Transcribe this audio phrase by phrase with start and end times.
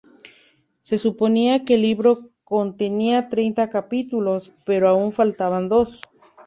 [0.81, 6.01] Se suponía que el libro contenía treinta capítulos, pero aún faltaban dos.